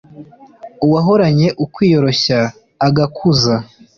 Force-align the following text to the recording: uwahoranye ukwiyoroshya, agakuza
uwahoranye 0.85 1.47
ukwiyoroshya, 1.63 2.39
agakuza 2.87 3.55